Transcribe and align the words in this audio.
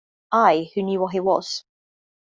I, 0.31 0.71
who 0.73 0.81
knew 0.81 0.99
what 1.01 1.11
he 1.13 1.19
was. 1.19 1.63